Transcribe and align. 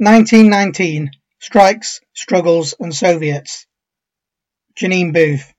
1919 0.00 1.10
Strikes, 1.40 2.00
Struggles 2.14 2.74
and 2.80 2.94
Soviets. 2.94 3.66
Janine 4.74 5.12
Booth. 5.12 5.52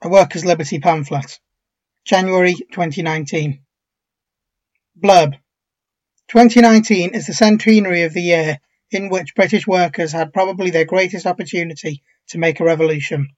A 0.00 0.08
Workers' 0.08 0.46
Liberty 0.46 0.78
Pamphlet. 0.78 1.38
January 2.02 2.54
2019. 2.54 3.60
Blurb. 4.98 5.34
2019 6.28 7.14
is 7.14 7.26
the 7.26 7.34
centenary 7.34 8.04
of 8.04 8.14
the 8.14 8.22
year 8.22 8.60
in 8.90 9.10
which 9.10 9.34
British 9.34 9.66
workers 9.66 10.12
had 10.12 10.32
probably 10.32 10.70
their 10.70 10.86
greatest 10.86 11.26
opportunity 11.26 12.02
to 12.28 12.38
make 12.38 12.60
a 12.60 12.64
revolution. 12.64 13.28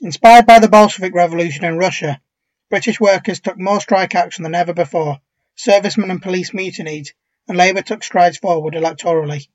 Inspired 0.00 0.44
by 0.44 0.58
the 0.58 0.68
Bolshevik 0.68 1.14
Revolution 1.14 1.64
in 1.66 1.78
Russia, 1.78 2.20
British 2.68 2.98
workers 2.98 3.38
took 3.38 3.60
more 3.60 3.80
strike 3.80 4.16
action 4.16 4.42
than 4.42 4.56
ever 4.56 4.74
before, 4.74 5.20
servicemen 5.54 6.10
and 6.10 6.20
police 6.20 6.52
mutinied, 6.52 7.12
and 7.48 7.58
Labour 7.58 7.82
took 7.82 8.02
strides 8.02 8.38
forward 8.38 8.74
electorally. 8.74 9.48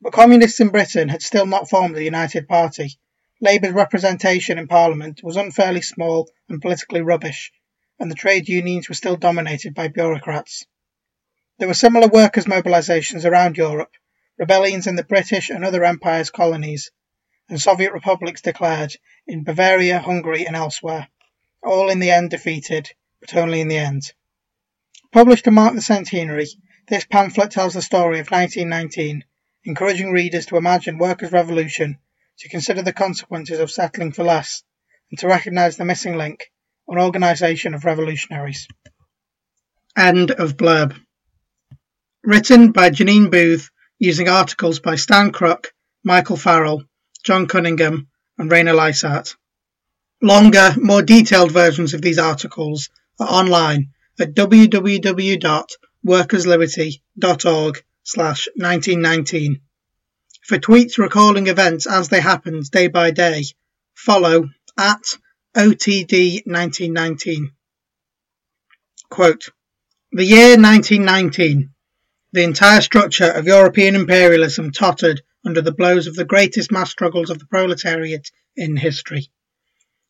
But 0.00 0.12
communists 0.12 0.60
in 0.60 0.70
Britain 0.70 1.08
had 1.08 1.22
still 1.22 1.46
not 1.46 1.68
formed 1.68 1.96
a 1.96 2.02
united 2.02 2.48
party. 2.48 2.98
Labour's 3.40 3.72
representation 3.72 4.58
in 4.58 4.68
Parliament 4.68 5.20
was 5.22 5.36
unfairly 5.36 5.82
small 5.82 6.30
and 6.48 6.60
politically 6.60 7.02
rubbish, 7.02 7.52
and 7.98 8.10
the 8.10 8.16
trade 8.16 8.48
unions 8.48 8.88
were 8.88 8.94
still 8.94 9.16
dominated 9.16 9.74
by 9.74 9.88
bureaucrats. 9.88 10.66
There 11.58 11.68
were 11.68 11.74
similar 11.74 12.08
workers' 12.08 12.46
mobilisations 12.46 13.24
around 13.24 13.56
Europe, 13.56 13.92
rebellions 14.38 14.86
in 14.86 14.96
the 14.96 15.04
British 15.04 15.50
and 15.50 15.64
other 15.64 15.84
empires' 15.84 16.30
colonies, 16.30 16.90
and 17.48 17.60
Soviet 17.60 17.92
republics 17.92 18.40
declared 18.40 18.96
in 19.26 19.44
Bavaria, 19.44 20.00
Hungary, 20.00 20.46
and 20.46 20.56
elsewhere, 20.56 21.08
all 21.62 21.90
in 21.90 22.00
the 22.00 22.10
end 22.10 22.30
defeated, 22.30 22.90
but 23.20 23.36
only 23.36 23.60
in 23.60 23.68
the 23.68 23.76
end. 23.76 24.12
Published 25.12 25.44
to 25.44 25.50
mark 25.50 25.74
the 25.74 25.82
centenary, 25.82 26.48
this 26.88 27.04
pamphlet 27.04 27.50
tells 27.50 27.74
the 27.74 27.82
story 27.82 28.18
of 28.18 28.30
1919, 28.30 29.24
encouraging 29.64 30.12
readers 30.12 30.46
to 30.46 30.56
imagine 30.56 30.98
workers' 30.98 31.32
revolution, 31.32 31.98
to 32.38 32.48
consider 32.48 32.82
the 32.82 32.92
consequences 32.92 33.60
of 33.60 33.70
settling 33.70 34.12
for 34.12 34.24
less, 34.24 34.64
and 35.10 35.18
to 35.18 35.28
recognise 35.28 35.76
the 35.76 35.84
missing 35.84 36.16
link, 36.16 36.50
an 36.88 36.98
organisation 36.98 37.74
of 37.74 37.84
revolutionaries. 37.84 38.66
End 39.96 40.30
of 40.30 40.56
blurb. 40.56 40.96
Written 42.24 42.72
by 42.72 42.90
Janine 42.90 43.30
Booth 43.30 43.70
using 43.98 44.28
articles 44.28 44.80
by 44.80 44.96
Stan 44.96 45.30
Crooke, 45.30 45.72
Michael 46.02 46.36
Farrell, 46.36 46.84
John 47.24 47.46
Cunningham, 47.46 48.08
and 48.38 48.50
Raina 48.50 48.74
Lysart. 48.74 49.36
Longer, 50.20 50.74
more 50.76 51.02
detailed 51.02 51.52
versions 51.52 51.94
of 51.94 52.02
these 52.02 52.18
articles 52.18 52.90
are 53.20 53.28
online 53.28 53.90
at 54.18 54.34
www.workersliberty.org 56.04 57.84
slash 58.02 58.48
1919. 58.56 59.60
For 60.42 60.58
tweets 60.58 60.98
recalling 60.98 61.46
events 61.46 61.86
as 61.86 62.08
they 62.08 62.20
happened 62.20 62.70
day 62.70 62.88
by 62.88 63.12
day, 63.12 63.44
follow 63.94 64.50
at 64.76 65.02
OTD1919. 65.56 67.52
Quote, 69.08 69.48
the 70.10 70.24
year 70.24 70.56
1919. 70.58 71.70
The 72.32 72.42
entire 72.42 72.80
structure 72.80 73.30
of 73.30 73.46
European 73.46 73.94
imperialism 73.94 74.72
tottered 74.72 75.22
under 75.44 75.60
the 75.60 75.72
blows 75.72 76.06
of 76.06 76.16
the 76.16 76.24
greatest 76.24 76.72
mass 76.72 76.90
struggles 76.90 77.28
of 77.30 77.38
the 77.38 77.46
proletariat 77.46 78.30
in 78.56 78.76
history. 78.76 79.30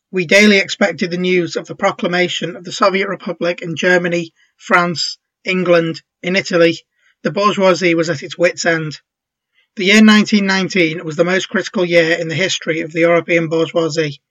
We 0.09 0.25
daily 0.25 0.57
expected 0.57 1.11
the 1.11 1.17
news 1.17 1.55
of 1.55 1.67
the 1.67 1.75
proclamation 1.75 2.55
of 2.55 2.63
the 2.63 2.71
Soviet 2.71 3.09
Republic 3.09 3.61
in 3.61 3.75
Germany, 3.75 4.33
France, 4.57 5.17
England, 5.43 6.01
in 6.21 6.35
Italy. 6.35 6.79
The 7.23 7.31
bourgeoisie 7.31 7.95
was 7.95 8.09
at 8.09 8.23
its 8.23 8.37
wits' 8.37 8.65
end. 8.65 8.99
The 9.75 9.85
year 9.85 10.05
1919 10.05 11.03
was 11.03 11.15
the 11.15 11.23
most 11.23 11.49
critical 11.49 11.83
year 11.83 12.17
in 12.17 12.27
the 12.27 12.35
history 12.35 12.81
of 12.81 12.91
the 12.91 13.01
European 13.01 13.47
bourgeoisie. 13.47 14.21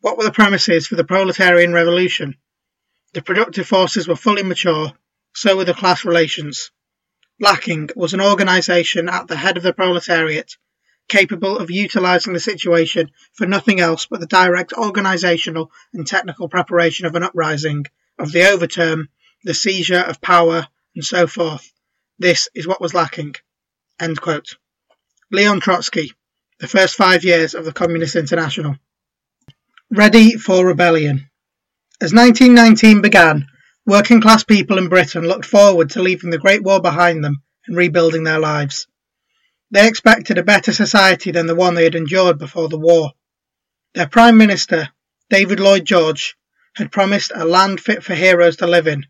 What 0.00 0.18
were 0.18 0.24
the 0.24 0.32
premises 0.32 0.86
for 0.86 0.96
the 0.96 1.04
proletarian 1.04 1.72
revolution? 1.72 2.36
The 3.12 3.22
productive 3.22 3.68
forces 3.68 4.08
were 4.08 4.16
fully 4.16 4.42
mature, 4.42 4.92
so 5.34 5.56
were 5.56 5.64
the 5.64 5.74
class 5.74 6.04
relations. 6.04 6.70
Lacking 7.38 7.90
was 7.94 8.14
an 8.14 8.20
organisation 8.20 9.08
at 9.08 9.28
the 9.28 9.36
head 9.36 9.56
of 9.56 9.62
the 9.62 9.72
proletariat, 9.72 10.56
capable 11.08 11.58
of 11.58 11.70
utilising 11.70 12.32
the 12.32 12.40
situation 12.40 13.10
for 13.34 13.46
nothing 13.46 13.80
else 13.80 14.06
but 14.06 14.20
the 14.20 14.26
direct 14.26 14.72
organisational 14.72 15.68
and 15.92 16.06
technical 16.06 16.48
preparation 16.48 17.06
of 17.06 17.14
an 17.14 17.22
uprising, 17.22 17.84
of 18.18 18.32
the 18.32 18.48
overturn, 18.48 19.08
the 19.44 19.54
seizure 19.54 20.00
of 20.00 20.20
power, 20.20 20.66
and 20.94 21.04
so 21.04 21.26
forth. 21.26 21.72
This 22.18 22.48
is 22.54 22.66
what 22.66 22.80
was 22.80 22.94
lacking. 22.94 23.34
Leon 25.30 25.60
Trotsky, 25.60 26.12
The 26.60 26.68
First 26.68 26.96
Five 26.96 27.24
Years 27.24 27.54
of 27.54 27.64
the 27.64 27.72
Communist 27.72 28.16
International. 28.16 28.76
Ready 29.90 30.36
for 30.36 30.66
Rebellion. 30.66 31.30
As 32.00 32.12
1919 32.12 33.00
began, 33.00 33.46
Working 33.84 34.20
class 34.20 34.44
people 34.44 34.78
in 34.78 34.88
Britain 34.88 35.24
looked 35.24 35.44
forward 35.44 35.90
to 35.90 36.02
leaving 36.02 36.30
the 36.30 36.38
Great 36.38 36.62
War 36.62 36.80
behind 36.80 37.24
them 37.24 37.42
and 37.66 37.76
rebuilding 37.76 38.22
their 38.22 38.38
lives. 38.38 38.86
They 39.72 39.88
expected 39.88 40.38
a 40.38 40.44
better 40.44 40.72
society 40.72 41.32
than 41.32 41.46
the 41.46 41.56
one 41.56 41.74
they 41.74 41.82
had 41.82 41.96
endured 41.96 42.38
before 42.38 42.68
the 42.68 42.78
war. 42.78 43.12
Their 43.94 44.06
Prime 44.06 44.36
Minister, 44.36 44.90
David 45.30 45.58
Lloyd 45.58 45.84
George, 45.84 46.36
had 46.76 46.92
promised 46.92 47.32
a 47.34 47.44
land 47.44 47.80
fit 47.80 48.04
for 48.04 48.14
heroes 48.14 48.58
to 48.58 48.68
live 48.68 48.86
in, 48.86 49.06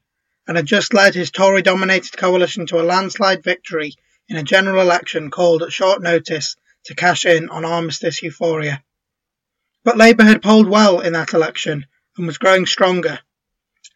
and 0.46 0.56
had 0.56 0.66
just 0.66 0.94
led 0.94 1.14
his 1.14 1.30
Tory 1.30 1.62
dominated 1.62 2.16
coalition 2.16 2.66
to 2.66 2.80
a 2.80 2.82
landslide 2.82 3.42
victory 3.42 3.94
in 4.28 4.36
a 4.36 4.42
general 4.42 4.80
election 4.80 5.30
called 5.30 5.62
at 5.62 5.72
short 5.72 6.02
notice 6.02 6.56
to 6.84 6.94
cash 6.94 7.26
in 7.26 7.48
on 7.48 7.64
armistice 7.64 8.22
euphoria. 8.22 8.82
But 9.84 9.96
Labour 9.96 10.24
had 10.24 10.42
polled 10.42 10.68
well 10.68 11.00
in 11.00 11.12
that 11.12 11.32
election 11.32 11.86
and 12.16 12.26
was 12.26 12.38
growing 12.38 12.66
stronger 12.66 13.20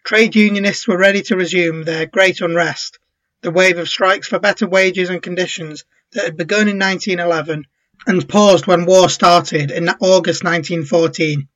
Trade 0.06 0.36
unionists 0.36 0.86
were 0.86 0.96
ready 0.96 1.20
to 1.22 1.36
resume 1.36 1.82
their 1.82 2.06
great 2.06 2.40
unrest, 2.40 3.00
the 3.42 3.50
wave 3.50 3.76
of 3.76 3.88
strikes 3.88 4.28
for 4.28 4.38
better 4.38 4.64
wages 4.64 5.10
and 5.10 5.20
conditions 5.20 5.84
that 6.12 6.24
had 6.24 6.36
begun 6.36 6.68
in 6.68 6.78
1911 6.78 7.66
and 8.06 8.28
paused 8.28 8.68
when 8.68 8.86
war 8.86 9.08
started 9.08 9.72
in 9.72 9.88
August 9.88 10.44
1914. 10.44 11.48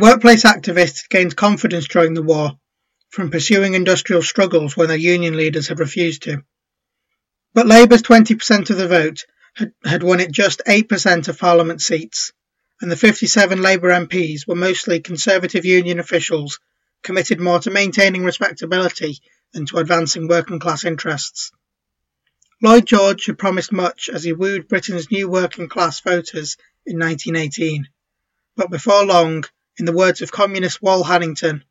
Workplace 0.00 0.44
activists 0.44 1.08
gained 1.08 1.34
confidence 1.34 1.88
during 1.88 2.14
the 2.14 2.22
war 2.22 2.60
from 3.10 3.30
pursuing 3.30 3.74
industrial 3.74 4.22
struggles 4.22 4.76
when 4.76 4.88
their 4.88 4.96
union 4.96 5.36
leaders 5.36 5.68
had 5.68 5.80
refused 5.80 6.22
to. 6.22 6.42
But 7.54 7.66
Labour's 7.66 8.02
20% 8.02 8.70
of 8.70 8.76
the 8.76 8.88
vote 8.88 9.24
had, 9.54 9.72
had 9.84 10.02
won 10.02 10.20
it 10.20 10.30
just 10.30 10.62
8% 10.66 11.28
of 11.28 11.38
Parliament 11.38 11.80
seats, 11.80 12.32
and 12.80 12.90
the 12.90 12.96
57 12.96 13.60
Labour 13.60 13.90
MPs 13.90 14.46
were 14.46 14.54
mostly 14.54 15.00
Conservative 15.00 15.64
union 15.64 15.98
officials 15.98 16.60
committed 17.02 17.40
more 17.40 17.60
to 17.60 17.70
maintaining 17.70 18.24
respectability 18.24 19.18
than 19.52 19.66
to 19.66 19.78
advancing 19.78 20.28
working 20.28 20.58
class 20.58 20.84
interests. 20.84 21.50
Lloyd 22.60 22.86
George 22.86 23.26
had 23.26 23.38
promised 23.38 23.72
much 23.72 24.10
as 24.12 24.24
he 24.24 24.32
wooed 24.32 24.68
Britain's 24.68 25.10
new 25.10 25.28
working 25.28 25.68
class 25.68 26.00
voters 26.00 26.56
in 26.84 26.98
1918, 26.98 27.88
but 28.56 28.70
before 28.70 29.04
long, 29.04 29.44
in 29.78 29.84
the 29.84 29.92
words 29.92 30.22
of 30.22 30.32
communist 30.32 30.82
Wal 30.82 31.04
Hannington, 31.04 31.62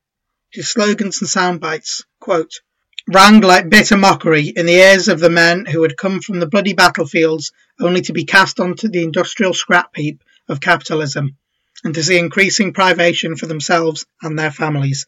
his 0.52 0.70
slogans 0.70 1.22
and 1.22 1.30
sound 1.30 1.60
bites, 1.60 2.04
quote, 2.20 2.62
rang 3.08 3.42
like 3.42 3.70
bitter 3.70 3.98
mockery 3.98 4.48
in 4.48 4.66
the 4.66 4.74
ears 4.74 5.08
of 5.08 5.20
the 5.20 5.30
men 5.30 5.66
who 5.66 5.82
had 5.84 5.98
come 5.98 6.20
from 6.20 6.40
the 6.40 6.48
bloody 6.48 6.74
battlefields 6.74 7.52
only 7.80 8.02
to 8.02 8.14
be 8.14 8.26
cast 8.26 8.60
onto 8.60 8.88
the 8.88 9.04
industrial 9.04 9.54
scrap 9.54 9.96
heap 9.96 10.24
of 10.50 10.60
capitalism 10.60 11.38
and 11.84 11.94
to 11.94 12.04
see 12.04 12.18
increasing 12.18 12.74
privation 12.74 13.36
for 13.36 13.46
themselves 13.46 14.06
and 14.22 14.38
their 14.38 14.52
families. 14.52 15.06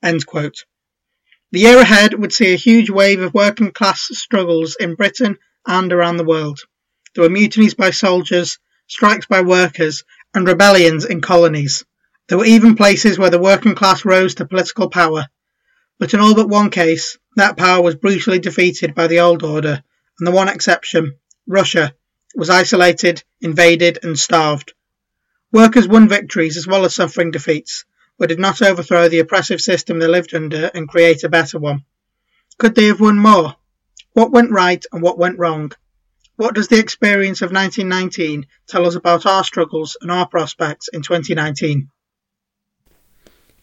The 0.00 0.54
year 1.52 1.78
ahead 1.78 2.14
would 2.14 2.32
see 2.32 2.52
a 2.52 2.56
huge 2.56 2.88
wave 2.88 3.20
of 3.20 3.34
working 3.34 3.72
class 3.72 4.08
struggles 4.12 4.76
in 4.78 4.94
Britain 4.94 5.38
and 5.66 5.92
around 5.92 6.16
the 6.16 6.24
world. 6.24 6.60
There 7.14 7.22
were 7.22 7.30
mutinies 7.30 7.74
by 7.74 7.90
soldiers, 7.90 8.58
strikes 8.86 9.26
by 9.26 9.42
workers, 9.42 10.04
and 10.34 10.46
rebellions 10.46 11.04
in 11.04 11.20
colonies. 11.20 11.84
There 12.28 12.38
were 12.38 12.44
even 12.44 12.76
places 12.76 13.18
where 13.18 13.30
the 13.30 13.38
working 13.38 13.74
class 13.74 14.04
rose 14.04 14.36
to 14.36 14.46
political 14.46 14.88
power. 14.88 15.28
But 15.98 16.14
in 16.14 16.20
all 16.20 16.34
but 16.34 16.48
one 16.48 16.70
case, 16.70 17.18
that 17.36 17.56
power 17.56 17.82
was 17.82 17.96
brutally 17.96 18.38
defeated 18.38 18.94
by 18.94 19.06
the 19.06 19.20
old 19.20 19.42
order, 19.42 19.82
and 20.18 20.26
the 20.26 20.32
one 20.32 20.48
exception, 20.48 21.16
Russia, 21.46 21.94
was 22.34 22.48
isolated, 22.48 23.22
invaded, 23.40 23.98
and 24.02 24.18
starved. 24.18 24.72
Workers 25.52 25.88
won 25.88 26.08
victories 26.08 26.56
as 26.56 26.66
well 26.66 26.84
as 26.84 26.94
suffering 26.94 27.32
defeats, 27.32 27.84
but 28.18 28.28
did 28.28 28.38
not 28.38 28.62
overthrow 28.62 29.08
the 29.08 29.18
oppressive 29.18 29.60
system 29.60 29.98
they 29.98 30.06
lived 30.06 30.34
under 30.34 30.70
and 30.74 30.88
create 30.88 31.24
a 31.24 31.28
better 31.28 31.58
one. 31.58 31.84
Could 32.56 32.74
they 32.74 32.86
have 32.86 33.00
won 33.00 33.18
more? 33.18 33.56
What 34.12 34.30
went 34.30 34.52
right 34.52 34.84
and 34.92 35.02
what 35.02 35.18
went 35.18 35.38
wrong? 35.38 35.72
What 36.36 36.54
does 36.54 36.68
the 36.68 36.78
experience 36.78 37.42
of 37.42 37.52
1919 37.52 38.46
tell 38.68 38.86
us 38.86 38.94
about 38.94 39.26
our 39.26 39.44
struggles 39.44 39.96
and 40.00 40.10
our 40.10 40.26
prospects 40.26 40.88
in 40.88 41.02
2019? 41.02 41.88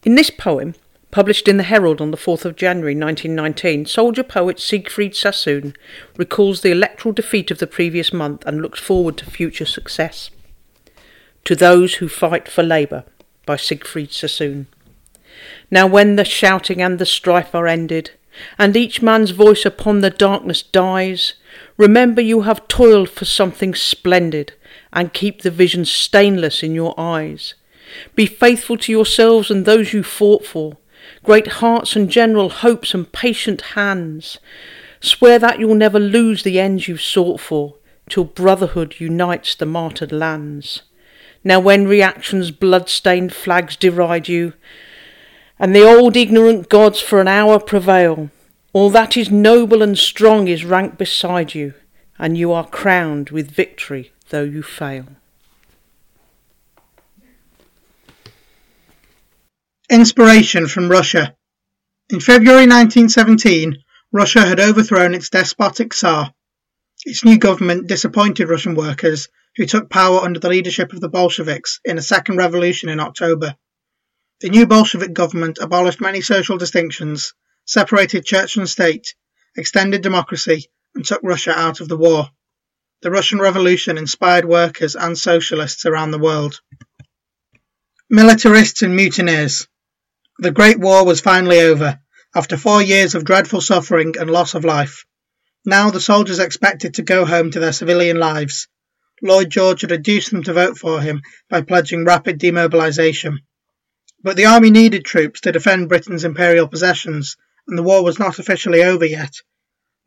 In 0.03 0.15
this 0.15 0.29
poem, 0.29 0.75
Published 1.11 1.47
in 1.47 1.57
the 1.57 1.63
Herald 1.63 2.01
on 2.01 2.11
the 2.11 2.17
4th 2.17 2.45
of 2.45 2.55
January 2.55 2.93
1919, 2.93 3.87
soldier 3.87 4.21
poet 4.21 4.59
Siegfried 4.59 5.15
Sassoon 5.15 5.73
recalls 6.17 6.61
the 6.61 6.69
electoral 6.69 7.13
defeat 7.13 7.49
of 7.49 7.57
the 7.57 7.65
previous 7.65 8.13
month 8.13 8.45
and 8.45 8.61
looks 8.61 8.79
forward 8.79 9.17
to 9.17 9.25
future 9.25 9.65
success. 9.65 10.29
To 11.45 11.55
Those 11.55 11.95
Who 11.95 12.07
Fight 12.07 12.47
for 12.47 12.61
Labour 12.61 13.05
by 13.47 13.55
Siegfried 13.55 14.11
Sassoon. 14.11 14.67
Now 15.71 15.87
when 15.87 16.15
the 16.15 16.25
shouting 16.25 16.79
and 16.79 16.99
the 16.99 17.07
strife 17.07 17.55
are 17.55 17.65
ended, 17.65 18.11
and 18.59 18.77
each 18.77 19.01
man's 19.01 19.31
voice 19.31 19.65
upon 19.65 20.01
the 20.01 20.11
darkness 20.11 20.61
dies, 20.61 21.33
remember 21.75 22.21
you 22.21 22.41
have 22.41 22.67
toiled 22.67 23.09
for 23.09 23.25
something 23.25 23.73
splendid, 23.73 24.53
and 24.93 25.11
keep 25.11 25.41
the 25.41 25.49
vision 25.49 25.85
stainless 25.85 26.61
in 26.61 26.75
your 26.75 26.93
eyes. 26.99 27.55
Be 28.15 28.25
faithful 28.25 28.77
to 28.77 28.91
yourselves 28.91 29.49
and 29.49 29.65
those 29.65 29.93
you 29.93 30.03
fought 30.03 30.45
for, 30.45 30.77
great 31.23 31.47
hearts 31.47 31.95
and 31.95 32.09
general 32.09 32.49
hopes 32.49 32.93
and 32.93 33.11
patient 33.11 33.61
hands. 33.61 34.37
Swear 34.99 35.39
that 35.39 35.59
you'll 35.59 35.75
never 35.75 35.99
lose 35.99 36.43
the 36.43 36.59
ends 36.59 36.87
you've 36.87 37.01
sought 37.01 37.39
for, 37.39 37.75
till 38.09 38.25
brotherhood 38.25 38.95
unites 38.99 39.55
the 39.55 39.65
martyred 39.65 40.11
lands. 40.11 40.83
Now 41.43 41.59
when 41.59 41.87
reaction's 41.87 42.51
blood-stained 42.51 43.33
flags 43.33 43.75
deride 43.75 44.27
you, 44.27 44.53
and 45.57 45.75
the 45.75 45.87
old 45.87 46.15
ignorant 46.17 46.69
gods 46.69 46.99
for 46.99 47.21
an 47.21 47.27
hour 47.27 47.59
prevail, 47.59 48.29
all 48.73 48.89
that 48.89 49.17
is 49.17 49.31
noble 49.31 49.81
and 49.81 49.97
strong 49.97 50.47
is 50.47 50.65
ranked 50.65 50.97
beside 50.97 51.55
you, 51.55 51.73
and 52.17 52.37
you 52.37 52.51
are 52.51 52.67
crowned 52.67 53.29
with 53.29 53.51
victory 53.51 54.11
though 54.29 54.43
you 54.43 54.61
fail. 54.61 55.05
Inspiration 59.91 60.67
from 60.67 60.87
Russia. 60.87 61.35
In 62.11 62.19
February 62.19 62.67
1917, 62.67 63.83
Russia 64.11 64.45
had 64.45 64.59
overthrown 64.59 65.15
its 65.15 65.31
despotic 65.31 65.95
Tsar. 65.95 66.31
Its 67.05 67.25
new 67.25 67.39
government 67.39 67.87
disappointed 67.87 68.49
Russian 68.49 68.75
workers, 68.75 69.29
who 69.55 69.65
took 69.65 69.89
power 69.89 70.19
under 70.19 70.39
the 70.39 70.47
leadership 70.49 70.93
of 70.93 71.01
the 71.01 71.09
Bolsheviks 71.09 71.79
in 71.83 71.97
a 71.97 72.03
second 72.03 72.37
revolution 72.37 72.87
in 72.87 72.99
October. 72.99 73.55
The 74.41 74.49
new 74.49 74.67
Bolshevik 74.67 75.11
government 75.11 75.57
abolished 75.59 75.99
many 75.99 76.21
social 76.21 76.59
distinctions, 76.59 77.33
separated 77.65 78.23
church 78.25 78.57
and 78.57 78.69
state, 78.69 79.15
extended 79.57 80.03
democracy, 80.03 80.69
and 80.93 81.03
took 81.03 81.21
Russia 81.23 81.57
out 81.57 81.81
of 81.81 81.87
the 81.87 81.97
war. 81.97 82.29
The 83.01 83.09
Russian 83.09 83.39
Revolution 83.39 83.97
inspired 83.97 84.45
workers 84.45 84.95
and 84.95 85.17
socialists 85.17 85.87
around 85.87 86.11
the 86.11 86.19
world. 86.19 86.61
Militarists 88.07 88.83
and 88.83 88.95
mutineers. 88.95 89.67
The 90.41 90.51
Great 90.51 90.79
War 90.79 91.05
was 91.05 91.19
finally 91.19 91.59
over, 91.59 91.99
after 92.33 92.55
four 92.55 92.81
years 92.81 93.13
of 93.13 93.25
dreadful 93.25 93.59
suffering 93.59 94.15
and 94.17 94.31
loss 94.31 94.53
of 94.53 94.63
life. 94.63 95.03
Now 95.65 95.89
the 95.89 95.99
soldiers 95.99 96.39
expected 96.39 96.93
to 96.93 97.01
go 97.01 97.25
home 97.25 97.51
to 97.51 97.59
their 97.59 97.73
civilian 97.73 98.17
lives. 98.17 98.69
Lloyd 99.21 99.49
George 99.49 99.81
had 99.81 99.91
induced 99.91 100.31
them 100.31 100.43
to 100.43 100.53
vote 100.53 100.77
for 100.77 101.01
him 101.01 101.23
by 101.49 101.59
pledging 101.61 102.05
rapid 102.05 102.39
demobilisation. 102.39 103.39
But 104.23 104.37
the 104.37 104.45
army 104.45 104.69
needed 104.69 105.03
troops 105.03 105.41
to 105.41 105.51
defend 105.51 105.89
Britain's 105.89 106.23
imperial 106.23 106.69
possessions, 106.69 107.35
and 107.67 107.77
the 107.77 107.83
war 107.83 108.01
was 108.01 108.17
not 108.17 108.39
officially 108.39 108.81
over 108.81 109.03
yet. 109.03 109.41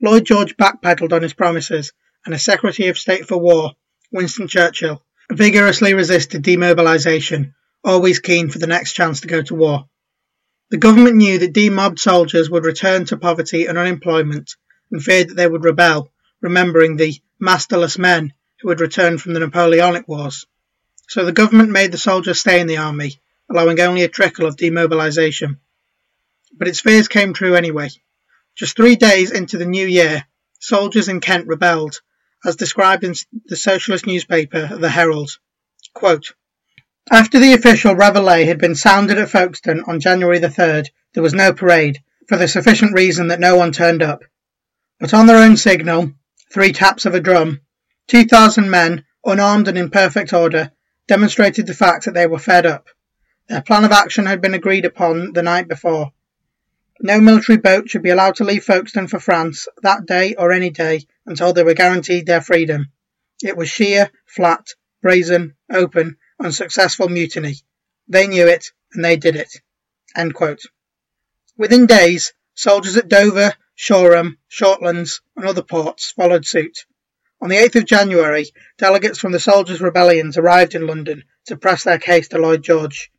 Lloyd 0.01 0.25
George 0.25 0.57
backpedalled 0.57 1.13
on 1.13 1.21
his 1.21 1.35
promises, 1.35 1.93
and 2.25 2.33
as 2.33 2.43
Secretary 2.43 2.89
of 2.89 2.97
State 2.97 3.29
for 3.29 3.37
War, 3.37 3.73
Winston 4.11 4.49
Churchill, 4.49 5.05
vigorously 5.31 5.93
resisted 5.93 6.43
demobilisation, 6.43 7.53
always 7.85 8.19
keen 8.19 8.49
for 8.49 8.59
the 8.59 8.67
next 8.67 8.95
chance 8.95 9.21
to 9.21 9.29
go 9.29 9.43
to 9.43 9.55
war. 9.55 9.89
The 10.73 10.79
government 10.79 11.17
knew 11.17 11.39
that 11.39 11.53
demobbed 11.53 11.99
soldiers 11.99 12.49
would 12.49 12.65
return 12.65 13.05
to 13.05 13.19
poverty 13.19 13.67
and 13.67 13.77
unemployment 13.77 14.57
and 14.91 15.03
feared 15.03 15.29
that 15.29 15.35
they 15.35 15.47
would 15.47 15.65
rebel, 15.65 16.11
remembering 16.41 16.97
the 16.97 17.21
masterless 17.39 17.99
men 17.99 18.33
who 18.63 18.71
had 18.71 18.81
returned 18.81 19.21
from 19.21 19.35
the 19.35 19.41
Napoleonic 19.41 20.09
Wars. 20.09 20.47
So 21.09 21.27
the 21.27 21.33
government 21.33 21.73
made 21.73 21.93
the 21.93 21.99
soldiers 21.99 22.41
stay 22.41 22.59
in 22.59 22.69
the 22.69 22.79
army, 22.79 23.21
allowing 23.51 23.79
only 23.81 24.03
a 24.03 24.09
trickle 24.09 24.47
of 24.47 24.57
demobilisation. 24.57 25.59
But 26.55 26.69
its 26.69 26.81
fears 26.81 27.07
came 27.07 27.35
true 27.35 27.55
anyway. 27.55 27.91
Just 28.57 28.75
three 28.75 28.97
days 28.97 29.31
into 29.31 29.59
the 29.59 29.67
new 29.67 29.87
year, 29.87 30.25
soldiers 30.59 31.07
in 31.07 31.21
Kent 31.21 31.49
rebelled, 31.49 32.01
as 32.47 32.57
described 32.57 33.05
in 33.05 33.13
the 33.45 33.57
socialist 33.57 34.07
newspaper 34.07 34.75
The 34.79 34.89
Herald. 34.89 35.37
Quote, 35.93 36.33
after 37.11 37.41
the 37.41 37.53
official 37.53 37.95
reveille 37.95 38.47
had 38.47 38.59
been 38.59 38.75
sounded 38.75 39.19
at 39.19 39.29
Folkestone 39.29 39.83
on 39.87 39.99
January 39.99 40.39
the 40.39 40.49
3rd, 40.49 40.89
there 41.15 41.23
was 41.23 41.35
no 41.35 41.53
parade, 41.53 42.03
for 42.29 42.37
the 42.37 42.47
sufficient 42.47 42.95
reason 42.95 43.29
that 43.29 43.41
no 43.41 43.57
one 43.57 43.73
turned 43.73 44.03
up. 44.03 44.23
But 45.01 45.13
on 45.13 45.27
their 45.27 45.43
own 45.43 45.57
signal, 45.57 46.13
three 46.53 46.73
taps 46.73 47.05
of 47.05 47.15
a 47.15 47.21
drum, 47.21 47.61
2,000 48.07 48.71
men, 48.71 49.05
unarmed 49.25 49.69
and 49.69 49.77
in 49.77 49.91
perfect 49.91 50.33
order, 50.33 50.71
demonstrated 51.09 51.67
the 51.67 51.75
fact 51.75 52.05
that 52.05 52.15
they 52.15 52.27
were 52.27 52.39
fed 52.39 52.67
up. 52.67 52.89
Their 53.49 53.63
plan 53.63 53.85
of 53.85 53.93
action 53.93 54.27
had 54.27 54.41
been 54.41 54.55
agreed 54.55 54.85
upon 54.85 55.33
the 55.33 55.43
night 55.43 55.67
before. 55.67 56.13
No 57.01 57.21
military 57.21 57.59
boat 57.59 57.91
should 57.91 58.03
be 58.03 58.11
allowed 58.11 58.37
to 58.37 58.45
leave 58.45 58.63
Folkestone 58.63 59.09
for 59.09 59.19
France 59.19 59.67
that 59.83 60.07
day 60.07 60.37
or 60.37 60.53
any 60.53 60.71
day 60.71 61.05
until 61.27 61.53
they 61.53 61.65
were 61.65 61.75
guaranteed 61.75 62.27
their 62.27 62.41
freedom. 62.41 62.93
It 63.43 63.57
was 63.57 63.69
sheer, 63.69 64.11
flat, 64.25 64.69
brazen, 65.03 65.57
open, 65.69 66.17
unsuccessful 66.41 67.09
mutiny. 67.09 67.57
They 68.09 68.27
knew 68.27 68.47
it, 68.47 68.73
and 68.93 69.05
they 69.05 69.17
did 69.17 69.37
it. 69.37 69.61
Within 71.57 71.87
days, 71.87 72.33
soldiers 72.55 72.97
at 72.97 73.09
Dover, 73.09 73.55
Shoreham, 73.75 74.39
Shortlands, 74.51 75.21
and 75.37 75.47
other 75.47 75.63
ports 75.63 76.13
followed 76.13 76.47
suit. 76.47 76.85
On 77.41 77.49
the 77.49 77.57
8th 77.57 77.77
of 77.77 77.87
January, 77.87 78.47
delegates 78.79 79.19
from 79.19 79.33
the 79.33 79.41
Soldiers' 79.41 79.81
Rebellions 79.81 80.39
arrived 80.39 80.75
in 80.75 80.87
London 80.87 81.25
to 81.47 81.57
press 81.57 81.83
their 81.83 81.99
case 81.99 82.29
to 82.29 82.39
Lloyd 82.39 82.63
George. 82.63 83.11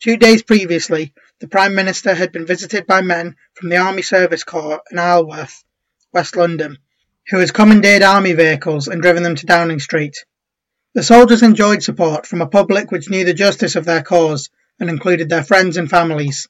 Two 0.00 0.16
days 0.16 0.42
previously, 0.42 1.12
the 1.40 1.48
Prime 1.48 1.74
Minister 1.74 2.14
had 2.14 2.32
been 2.32 2.46
visited 2.46 2.86
by 2.86 3.02
men 3.02 3.36
from 3.54 3.68
the 3.68 3.76
Army 3.76 4.02
Service 4.02 4.44
Corps 4.44 4.80
in 4.90 4.98
Isleworth, 4.98 5.64
West 6.12 6.36
London, 6.36 6.78
who 7.28 7.38
had 7.38 7.52
commandeered 7.52 8.02
army 8.02 8.32
vehicles 8.32 8.88
and 8.88 9.02
driven 9.02 9.22
them 9.22 9.36
to 9.36 9.46
Downing 9.46 9.80
Street. 9.80 10.24
The 10.96 11.02
soldiers 11.02 11.42
enjoyed 11.42 11.82
support 11.82 12.26
from 12.26 12.40
a 12.40 12.46
public 12.46 12.90
which 12.90 13.10
knew 13.10 13.22
the 13.22 13.34
justice 13.34 13.76
of 13.76 13.84
their 13.84 14.02
cause 14.02 14.48
and 14.80 14.88
included 14.88 15.28
their 15.28 15.44
friends 15.44 15.76
and 15.76 15.90
families. 15.90 16.48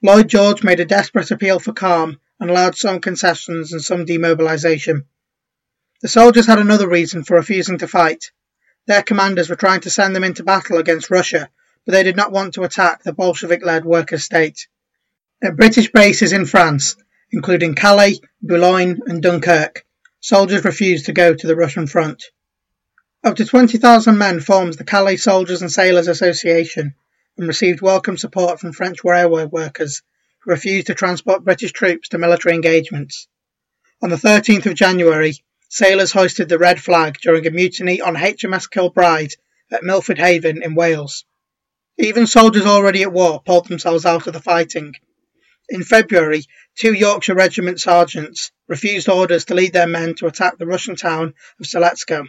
Lloyd 0.00 0.28
George 0.28 0.62
made 0.62 0.80
a 0.80 0.86
desperate 0.86 1.30
appeal 1.30 1.58
for 1.58 1.74
calm 1.74 2.18
and 2.40 2.48
allowed 2.48 2.74
some 2.74 3.00
concessions 3.02 3.70
and 3.70 3.82
some 3.82 4.06
demobilisation. 4.06 5.04
The 6.00 6.08
soldiers 6.08 6.46
had 6.46 6.58
another 6.58 6.88
reason 6.88 7.22
for 7.22 7.36
refusing 7.36 7.76
to 7.80 7.86
fight. 7.86 8.30
Their 8.86 9.02
commanders 9.02 9.50
were 9.50 9.56
trying 9.56 9.82
to 9.82 9.90
send 9.90 10.16
them 10.16 10.24
into 10.24 10.42
battle 10.42 10.78
against 10.78 11.10
Russia, 11.10 11.50
but 11.84 11.92
they 11.92 12.02
did 12.02 12.16
not 12.16 12.32
want 12.32 12.54
to 12.54 12.62
attack 12.62 13.02
the 13.02 13.12
Bolshevik 13.12 13.62
led 13.62 13.84
worker 13.84 14.16
state. 14.16 14.68
At 15.42 15.56
British 15.56 15.92
bases 15.92 16.32
in 16.32 16.46
France, 16.46 16.96
including 17.30 17.74
Calais, 17.74 18.20
Boulogne, 18.40 19.02
and 19.04 19.22
Dunkirk, 19.22 19.84
soldiers 20.18 20.64
refused 20.64 21.04
to 21.06 21.12
go 21.12 21.34
to 21.34 21.46
the 21.46 21.56
Russian 21.56 21.86
front. 21.86 22.24
Up 23.24 23.36
to 23.36 23.44
20,000 23.44 24.18
men 24.18 24.40
formed 24.40 24.74
the 24.74 24.82
Calais 24.82 25.16
Soldiers 25.16 25.62
and 25.62 25.70
Sailors 25.70 26.08
Association 26.08 26.96
and 27.38 27.46
received 27.46 27.80
welcome 27.80 28.16
support 28.16 28.58
from 28.58 28.72
French 28.72 29.04
railway 29.04 29.44
workers 29.44 30.02
who 30.40 30.50
refused 30.50 30.88
to 30.88 30.94
transport 30.96 31.44
British 31.44 31.70
troops 31.70 32.08
to 32.08 32.18
military 32.18 32.56
engagements. 32.56 33.28
On 34.02 34.10
the 34.10 34.16
13th 34.16 34.66
of 34.66 34.74
January, 34.74 35.34
sailors 35.68 36.10
hoisted 36.10 36.48
the 36.48 36.58
red 36.58 36.82
flag 36.82 37.16
during 37.22 37.46
a 37.46 37.52
mutiny 37.52 38.00
on 38.00 38.16
HMS 38.16 38.68
Kilbride 38.68 39.34
at 39.70 39.84
Milford 39.84 40.18
Haven 40.18 40.60
in 40.60 40.74
Wales. 40.74 41.24
Even 41.98 42.26
soldiers 42.26 42.66
already 42.66 43.02
at 43.02 43.12
war 43.12 43.40
pulled 43.40 43.68
themselves 43.68 44.04
out 44.04 44.26
of 44.26 44.32
the 44.32 44.40
fighting. 44.40 44.96
In 45.68 45.84
February, 45.84 46.42
two 46.76 46.92
Yorkshire 46.92 47.36
Regiment 47.36 47.80
sergeants 47.80 48.50
refused 48.66 49.08
orders 49.08 49.44
to 49.44 49.54
lead 49.54 49.72
their 49.72 49.86
men 49.86 50.16
to 50.16 50.26
attack 50.26 50.58
the 50.58 50.66
Russian 50.66 50.96
town 50.96 51.34
of 51.60 51.66
Siletsko. 51.66 52.26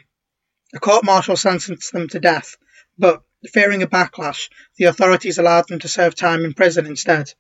A 0.76 0.80
court 0.80 1.04
martial 1.04 1.38
sentenced 1.38 1.92
them 1.94 2.08
to 2.10 2.20
death, 2.20 2.58
but, 2.98 3.22
fearing 3.52 3.84
a 3.84 3.88
backlash, 3.88 4.50
the 4.78 4.86
authorities 4.86 5.38
allowed 5.38 5.68
them 5.68 5.78
to 5.80 5.88
serve 5.88 6.16
time 6.16 6.44
in 6.44 6.54
prison 6.54 6.88
instead. 6.88 7.32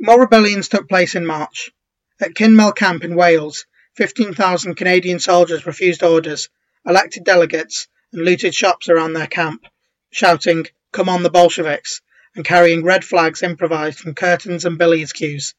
More 0.00 0.20
rebellions 0.20 0.68
took 0.68 0.88
place 0.88 1.14
in 1.14 1.26
March. 1.26 1.70
At 2.18 2.34
Kinmel 2.34 2.74
Camp 2.74 3.04
in 3.04 3.14
Wales, 3.14 3.66
15,000 3.96 4.74
Canadian 4.74 5.18
soldiers 5.18 5.66
refused 5.66 6.02
orders, 6.02 6.48
elected 6.86 7.24
delegates, 7.24 7.88
and 8.10 8.24
looted 8.24 8.54
shops 8.54 8.88
around 8.88 9.12
their 9.12 9.26
camp, 9.26 9.66
shouting, 10.10 10.66
Come 10.92 11.10
on 11.10 11.22
the 11.22 11.30
Bolsheviks, 11.30 12.00
and 12.34 12.42
carrying 12.42 12.84
red 12.84 13.04
flags 13.04 13.42
improvised 13.42 13.98
from 13.98 14.14
curtains 14.14 14.64
and 14.64 14.78
billiards 14.78 15.12
cues. 15.12 15.54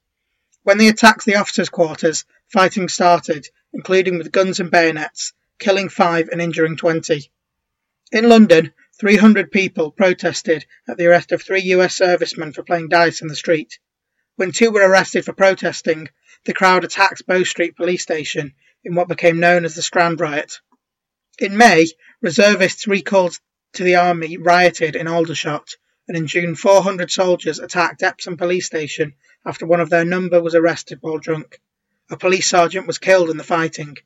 When 0.63 0.79
they 0.79 0.87
attacked 0.87 1.25
the 1.25 1.35
officers' 1.35 1.69
quarters, 1.69 2.25
fighting 2.47 2.89
started, 2.89 3.47
including 3.71 4.17
with 4.17 4.31
guns 4.31 4.59
and 4.59 4.71
bayonets, 4.71 5.33
killing 5.61 5.87
five 5.87 6.27
and 6.27 6.41
injuring 6.41 6.75
20. 6.75 7.31
In 8.11 8.27
London, 8.27 8.73
300 8.99 9.51
people 9.51 9.91
protested 9.91 10.65
at 10.89 10.97
the 10.97 11.05
arrest 11.05 11.31
of 11.31 11.41
three 11.41 11.61
US 11.75 11.95
servicemen 11.95 12.51
for 12.51 12.63
playing 12.63 12.89
dice 12.89 13.21
in 13.21 13.29
the 13.29 13.35
street. 13.35 13.79
When 14.35 14.51
two 14.51 14.71
were 14.71 14.85
arrested 14.87 15.23
for 15.23 15.33
protesting, 15.33 16.09
the 16.45 16.53
crowd 16.53 16.83
attacked 16.83 17.25
Bow 17.25 17.43
Street 17.43 17.77
police 17.77 18.01
station 18.01 18.53
in 18.83 18.95
what 18.95 19.07
became 19.07 19.39
known 19.39 19.63
as 19.63 19.75
the 19.75 19.81
Strand 19.81 20.19
Riot. 20.19 20.59
In 21.39 21.55
May, 21.55 21.87
reservists 22.21 22.87
recalled 22.87 23.37
to 23.73 23.83
the 23.83 23.95
army 23.95 24.37
rioted 24.37 24.95
in 24.95 25.07
Aldershot, 25.07 25.77
and 26.07 26.17
in 26.17 26.27
June 26.27 26.55
400 26.55 27.09
soldiers 27.09 27.59
attacked 27.59 28.03
Epsom 28.03 28.35
police 28.35 28.65
station 28.65 29.13
after 29.45 29.65
one 29.65 29.79
of 29.79 29.89
their 29.89 30.05
number 30.05 30.41
was 30.41 30.55
arrested 30.55 30.97
while 31.01 31.19
drunk. 31.19 31.61
A 32.09 32.17
police 32.17 32.49
sergeant 32.49 32.87
was 32.87 32.97
killed 32.97 33.29
in 33.29 33.37
the 33.37 33.43
fighting. 33.43 33.97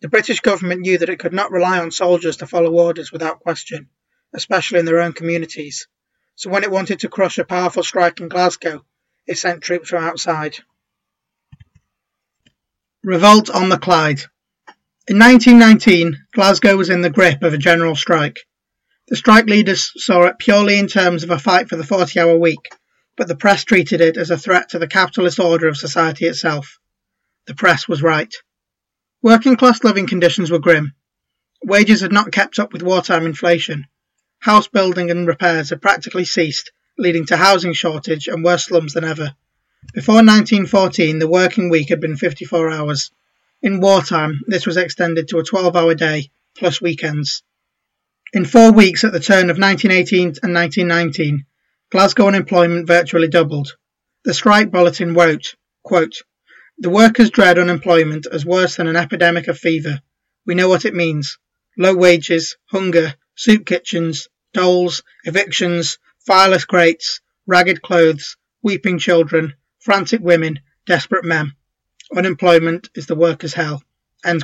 The 0.00 0.08
British 0.08 0.40
government 0.40 0.82
knew 0.82 0.98
that 0.98 1.08
it 1.08 1.18
could 1.18 1.32
not 1.32 1.50
rely 1.50 1.80
on 1.80 1.90
soldiers 1.90 2.36
to 2.38 2.46
follow 2.46 2.72
orders 2.72 3.10
without 3.10 3.40
question, 3.40 3.88
especially 4.32 4.78
in 4.78 4.84
their 4.84 5.00
own 5.00 5.12
communities. 5.12 5.88
So 6.36 6.50
when 6.50 6.62
it 6.62 6.70
wanted 6.70 7.00
to 7.00 7.08
crush 7.08 7.38
a 7.38 7.44
powerful 7.44 7.82
strike 7.82 8.20
in 8.20 8.28
Glasgow, 8.28 8.84
it 9.26 9.38
sent 9.38 9.62
troops 9.62 9.88
from 9.88 10.04
outside. 10.04 10.56
Revolt 13.02 13.50
on 13.50 13.70
the 13.70 13.78
Clyde. 13.78 14.20
In 15.08 15.18
1919, 15.18 16.26
Glasgow 16.32 16.76
was 16.76 16.90
in 16.90 17.00
the 17.00 17.10
grip 17.10 17.42
of 17.42 17.52
a 17.52 17.58
general 17.58 17.96
strike. 17.96 18.38
The 19.08 19.16
strike 19.16 19.46
leaders 19.46 19.90
saw 19.96 20.26
it 20.26 20.38
purely 20.38 20.78
in 20.78 20.86
terms 20.86 21.24
of 21.24 21.30
a 21.30 21.38
fight 21.38 21.68
for 21.68 21.76
the 21.76 21.84
40 21.84 22.20
hour 22.20 22.36
week, 22.36 22.68
but 23.16 23.26
the 23.26 23.36
press 23.36 23.64
treated 23.64 24.00
it 24.00 24.16
as 24.16 24.30
a 24.30 24.38
threat 24.38 24.68
to 24.70 24.78
the 24.78 24.86
capitalist 24.86 25.40
order 25.40 25.66
of 25.66 25.76
society 25.76 26.26
itself. 26.26 26.78
The 27.46 27.54
press 27.54 27.88
was 27.88 28.02
right. 28.02 28.32
Working 29.22 29.56
class 29.56 29.82
living 29.82 30.06
conditions 30.06 30.48
were 30.48 30.60
grim. 30.60 30.94
Wages 31.64 32.02
had 32.02 32.12
not 32.12 32.30
kept 32.30 32.60
up 32.60 32.72
with 32.72 32.84
wartime 32.84 33.26
inflation. 33.26 33.86
House 34.38 34.68
building 34.68 35.10
and 35.10 35.26
repairs 35.26 35.70
had 35.70 35.82
practically 35.82 36.24
ceased, 36.24 36.70
leading 36.96 37.26
to 37.26 37.36
housing 37.36 37.72
shortage 37.72 38.28
and 38.28 38.44
worse 38.44 38.66
slums 38.66 38.92
than 38.92 39.02
ever. 39.02 39.34
Before 39.92 40.16
1914, 40.16 41.18
the 41.18 41.26
working 41.26 41.68
week 41.68 41.88
had 41.88 42.00
been 42.00 42.16
54 42.16 42.70
hours. 42.70 43.10
In 43.60 43.80
wartime, 43.80 44.40
this 44.46 44.66
was 44.66 44.76
extended 44.76 45.26
to 45.28 45.40
a 45.40 45.44
12 45.44 45.74
hour 45.74 45.94
day, 45.96 46.30
plus 46.56 46.80
weekends. 46.80 47.42
In 48.32 48.44
four 48.44 48.70
weeks 48.70 49.02
at 49.02 49.12
the 49.12 49.18
turn 49.18 49.50
of 49.50 49.58
1918 49.58 50.34
and 50.44 50.54
1919, 50.54 51.44
Glasgow 51.90 52.28
unemployment 52.28 52.86
virtually 52.86 53.28
doubled. 53.28 53.76
The 54.24 54.34
strike 54.34 54.70
bulletin 54.70 55.14
wrote, 55.14 55.56
quote, 55.82 56.22
The 56.80 56.90
workers 56.90 57.30
dread 57.30 57.58
unemployment 57.58 58.26
as 58.26 58.46
worse 58.46 58.76
than 58.76 58.86
an 58.86 58.94
epidemic 58.94 59.48
of 59.48 59.58
fever. 59.58 60.00
We 60.46 60.54
know 60.54 60.68
what 60.68 60.84
it 60.84 60.94
means. 60.94 61.36
Low 61.76 61.96
wages, 61.96 62.56
hunger, 62.66 63.16
soup 63.34 63.66
kitchens, 63.66 64.28
doles, 64.52 65.02
evictions, 65.24 65.98
fireless 66.24 66.66
grates, 66.66 67.20
ragged 67.48 67.82
clothes, 67.82 68.36
weeping 68.62 69.00
children, 69.00 69.54
frantic 69.80 70.20
women, 70.20 70.60
desperate 70.86 71.24
men. 71.24 71.54
Unemployment 72.16 72.90
is 72.94 73.06
the 73.06 73.16
workers' 73.16 73.54
hell. 73.54 73.82
On 74.24 74.40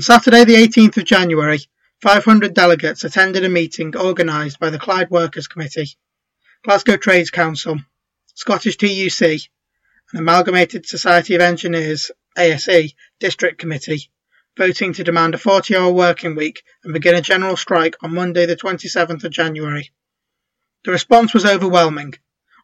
Saturday, 0.00 0.44
the 0.44 0.56
18th 0.56 0.98
of 0.98 1.04
January, 1.04 1.60
500 2.02 2.52
delegates 2.52 3.04
attended 3.04 3.46
a 3.46 3.48
meeting 3.48 3.96
organised 3.96 4.60
by 4.60 4.68
the 4.68 4.78
Clyde 4.78 5.10
Workers 5.10 5.48
Committee, 5.48 5.96
Glasgow 6.64 6.98
Trades 6.98 7.30
Council, 7.30 7.78
Scottish 8.34 8.76
TUC, 8.76 9.48
and 10.12 10.20
Amalgamated 10.20 10.86
Society 10.86 11.34
of 11.34 11.40
Engineers 11.40 12.10
ASE 12.36 12.94
District 13.20 13.58
Committee, 13.58 14.10
voting 14.56 14.92
to 14.92 15.04
demand 15.04 15.34
a 15.34 15.38
40 15.38 15.76
hour 15.76 15.92
working 15.92 16.36
week 16.36 16.62
and 16.84 16.92
begin 16.92 17.14
a 17.14 17.20
general 17.20 17.56
strike 17.56 17.96
on 18.02 18.14
Monday, 18.14 18.46
the 18.46 18.56
27th 18.56 19.24
of 19.24 19.32
January. 19.32 19.90
The 20.84 20.92
response 20.92 21.34
was 21.34 21.44
overwhelming. 21.44 22.14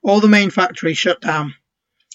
All 0.03 0.21
the 0.21 0.29
main 0.29 0.51
factories 0.51 0.99
shut 0.99 1.21
down. 1.21 1.55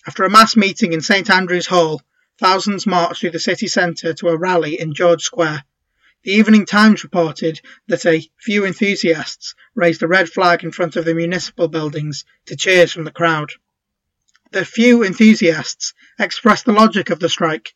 After 0.07 0.23
a 0.23 0.29
mass 0.29 0.55
meeting 0.55 0.93
in 0.93 1.01
St 1.01 1.29
Andrew's 1.29 1.67
Hall, 1.67 2.01
thousands 2.39 2.87
marched 2.87 3.21
through 3.21 3.31
the 3.31 3.39
city 3.39 3.67
centre 3.67 4.13
to 4.13 4.29
a 4.29 4.37
rally 4.37 4.79
in 4.79 4.93
George 4.93 5.23
Square 5.23 5.63
the 6.23 6.31
Evening 6.31 6.65
Times 6.65 7.05
reported 7.05 7.61
that 7.87 8.05
a 8.05 8.29
few 8.37 8.65
enthusiasts 8.65 9.55
raised 9.73 10.03
a 10.03 10.07
red 10.07 10.27
flag 10.27 10.65
in 10.65 10.71
front 10.73 10.97
of 10.97 11.05
the 11.05 11.13
municipal 11.13 11.69
buildings 11.69 12.25
to 12.47 12.57
cheers 12.57 12.91
from 12.91 13.05
the 13.05 13.11
crowd. 13.11 13.53
The 14.51 14.65
few 14.65 15.03
enthusiasts 15.03 15.93
expressed 16.17 16.65
the 16.65 16.71
logic 16.71 17.11
of 17.11 17.19
the 17.19 17.29
strike, 17.29 17.75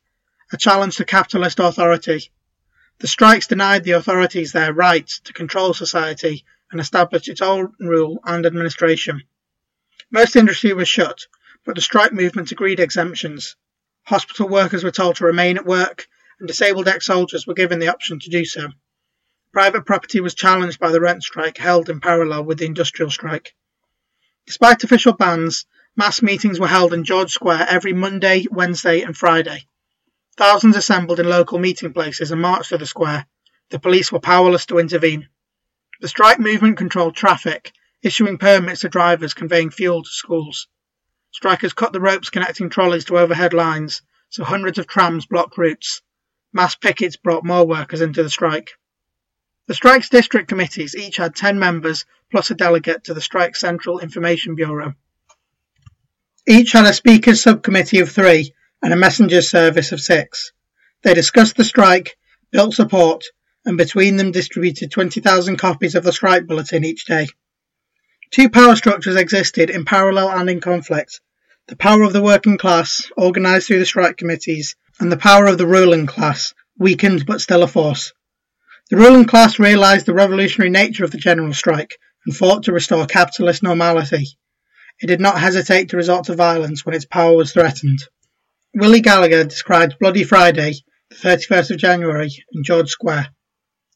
a 0.51 0.57
challenge 0.57 0.95
to 0.97 1.05
capitalist 1.05 1.59
authority. 1.59 2.31
The 2.97 3.07
strikes 3.07 3.45
denied 3.45 3.83
the 3.83 3.91
authorities 3.91 4.53
their 4.53 4.73
right 4.73 5.07
to 5.25 5.33
control 5.33 5.75
society 5.75 6.43
and 6.71 6.81
establish 6.81 7.27
its 7.27 7.41
own 7.41 7.73
rule 7.79 8.19
and 8.25 8.43
administration. 8.47 9.21
Most 10.09 10.35
industry 10.35 10.73
was 10.73 10.87
shut, 10.87 11.27
but 11.63 11.75
the 11.75 11.81
strike 11.81 12.11
movement 12.11 12.51
agreed 12.51 12.79
exemptions. 12.79 13.55
Hospital 14.05 14.49
workers 14.49 14.83
were 14.83 14.89
told 14.89 15.17
to 15.17 15.25
remain 15.25 15.57
at 15.57 15.67
work 15.67 16.07
and 16.39 16.47
disabled 16.47 16.87
ex-soldiers 16.87 17.45
were 17.45 17.53
given 17.53 17.77
the 17.77 17.89
option 17.89 18.19
to 18.19 18.31
do 18.31 18.45
so. 18.45 18.69
Private 19.51 19.85
property 19.85 20.21
was 20.21 20.33
challenged 20.33 20.79
by 20.79 20.91
the 20.91 21.01
rent 21.01 21.21
strike 21.21 21.59
held 21.59 21.87
in 21.87 21.99
parallel 21.99 22.45
with 22.45 22.57
the 22.57 22.65
industrial 22.65 23.11
strike. 23.11 23.53
Despite 24.47 24.83
official 24.83 25.13
bans, 25.13 25.67
mass 25.95 26.21
meetings 26.21 26.59
were 26.59 26.67
held 26.67 26.93
in 26.93 27.03
George 27.03 27.31
Square 27.31 27.67
every 27.69 27.93
Monday, 27.93 28.45
Wednesday, 28.49 29.01
and 29.01 29.15
Friday. 29.15 29.67
Thousands 30.35 30.75
assembled 30.75 31.19
in 31.19 31.29
local 31.29 31.59
meeting 31.59 31.93
places 31.93 32.31
and 32.31 32.41
marched 32.41 32.69
to 32.69 32.77
the 32.77 32.87
square. 32.87 33.27
The 33.69 33.79
police 33.79 34.11
were 34.11 34.19
powerless 34.19 34.65
to 34.67 34.79
intervene. 34.79 35.29
The 36.01 36.07
strike 36.07 36.39
movement 36.39 36.77
controlled 36.77 37.15
traffic, 37.15 37.71
issuing 38.01 38.39
permits 38.39 38.81
to 38.81 38.89
drivers 38.89 39.35
conveying 39.35 39.69
fuel 39.69 40.03
to 40.03 40.09
schools. 40.09 40.67
Strikers 41.31 41.73
cut 41.73 41.93
the 41.93 42.01
ropes 42.01 42.29
connecting 42.29 42.69
trolleys 42.69 43.05
to 43.05 43.19
overhead 43.19 43.53
lines, 43.53 44.01
so 44.29 44.43
hundreds 44.43 44.79
of 44.79 44.87
trams 44.87 45.27
blocked 45.27 45.57
routes. 45.57 46.01
Mass 46.51 46.75
pickets 46.75 47.17
brought 47.17 47.45
more 47.45 47.65
workers 47.65 48.01
into 48.01 48.23
the 48.23 48.29
strike. 48.29 48.71
The 49.67 49.75
strike's 49.75 50.09
district 50.09 50.49
committees 50.49 50.95
each 50.95 51.17
had 51.17 51.35
10 51.35 51.57
members 51.59 52.05
plus 52.31 52.49
a 52.49 52.55
delegate 52.55 53.03
to 53.05 53.13
the 53.13 53.21
strike 53.21 53.55
Central 53.55 53.99
Information 53.99 54.55
Bureau. 54.55 54.95
Each 56.45 56.73
had 56.73 56.85
a 56.85 56.93
speakers 56.93 57.41
subcommittee 57.41 57.99
of 57.99 58.11
three 58.11 58.53
and 58.81 58.91
a 58.91 58.97
messengers 58.97 59.49
service 59.49 59.93
of 59.93 60.01
six. 60.01 60.51
They 61.01 61.13
discussed 61.13 61.55
the 61.55 61.63
strike, 61.63 62.17
built 62.51 62.73
support, 62.73 63.23
and 63.63 63.77
between 63.77 64.17
them 64.17 64.31
distributed 64.31 64.91
20,000 64.91 65.55
copies 65.55 65.95
of 65.95 66.03
the 66.03 66.11
strike 66.11 66.45
bulletin 66.45 66.83
each 66.83 67.05
day. 67.05 67.27
Two 68.29 68.49
power 68.49 68.75
structures 68.75 69.15
existed 69.15 69.69
in 69.69 69.85
parallel 69.85 70.29
and 70.31 70.49
in 70.49 70.59
conflict. 70.59 71.21
The 71.69 71.77
power 71.77 72.03
of 72.03 72.11
the 72.11 72.21
working 72.21 72.57
class, 72.57 73.09
organised 73.17 73.67
through 73.67 73.79
the 73.79 73.85
strike 73.85 74.17
committees, 74.17 74.75
and 74.99 75.09
the 75.09 75.17
power 75.17 75.45
of 75.45 75.57
the 75.57 75.67
ruling 75.67 76.07
class, 76.07 76.53
weakened 76.77 77.25
but 77.25 77.39
still 77.39 77.63
a 77.63 77.67
force. 77.67 78.11
The 78.89 78.97
ruling 78.97 79.25
class 79.25 79.59
realised 79.59 80.05
the 80.05 80.13
revolutionary 80.13 80.71
nature 80.71 81.05
of 81.05 81.11
the 81.11 81.17
general 81.17 81.53
strike 81.53 81.97
and 82.25 82.35
fought 82.35 82.63
to 82.63 82.73
restore 82.73 83.05
capitalist 83.05 83.63
normality. 83.63 84.37
It 85.03 85.07
did 85.07 85.19
not 85.19 85.37
hesitate 85.37 85.89
to 85.89 85.97
resort 85.97 86.27
to 86.27 86.35
violence 86.35 86.85
when 86.85 86.95
its 86.95 87.03
power 87.03 87.35
was 87.35 87.51
threatened. 87.51 87.99
Willie 88.73 89.01
Gallacher 89.01 89.45
described 89.45 89.99
Bloody 89.99 90.23
Friday, 90.23 90.75
the 91.09 91.15
31st 91.17 91.71
of 91.71 91.77
January, 91.77 92.31
in 92.53 92.63
George 92.63 92.87
Square. 92.87 93.27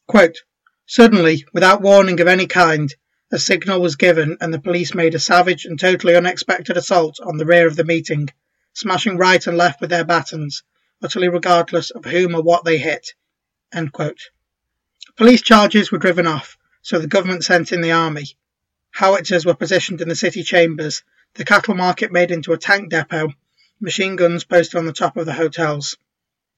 Quote, 0.06 0.36
Suddenly, 0.84 1.46
without 1.54 1.80
warning 1.80 2.20
of 2.20 2.28
any 2.28 2.46
kind, 2.46 2.94
a 3.32 3.38
signal 3.38 3.80
was 3.80 3.96
given 3.96 4.36
and 4.42 4.52
the 4.52 4.60
police 4.60 4.94
made 4.94 5.14
a 5.14 5.18
savage 5.18 5.64
and 5.64 5.80
totally 5.80 6.14
unexpected 6.14 6.76
assault 6.76 7.16
on 7.24 7.38
the 7.38 7.46
rear 7.46 7.66
of 7.66 7.76
the 7.76 7.84
meeting, 7.84 8.28
smashing 8.74 9.16
right 9.16 9.46
and 9.46 9.56
left 9.56 9.80
with 9.80 9.88
their 9.88 10.04
batons, 10.04 10.62
utterly 11.02 11.30
regardless 11.30 11.88
of 11.88 12.04
whom 12.04 12.34
or 12.34 12.42
what 12.42 12.66
they 12.66 12.76
hit. 12.76 13.14
Police 15.16 15.40
charges 15.40 15.90
were 15.90 15.96
driven 15.96 16.26
off, 16.26 16.58
so 16.82 16.98
the 16.98 17.06
government 17.06 17.44
sent 17.44 17.72
in 17.72 17.80
the 17.80 17.92
army. 17.92 18.36
Howitzers 18.98 19.46
were 19.46 19.54
positioned 19.54 20.00
in 20.00 20.08
the 20.08 20.16
city 20.16 20.42
chambers, 20.42 21.04
the 21.34 21.44
cattle 21.44 21.76
market 21.76 22.10
made 22.10 22.32
into 22.32 22.52
a 22.52 22.58
tank 22.58 22.90
depot, 22.90 23.32
machine 23.78 24.16
guns 24.16 24.42
posted 24.42 24.76
on 24.76 24.86
the 24.86 24.92
top 24.92 25.16
of 25.16 25.24
the 25.24 25.34
hotels. 25.34 25.96